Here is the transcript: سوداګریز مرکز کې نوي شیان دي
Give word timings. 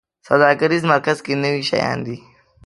سوداګریز 0.27 0.83
مرکز 0.91 1.17
کې 1.25 1.33
نوي 1.43 1.63
شیان 1.69 1.97
دي 2.05 2.17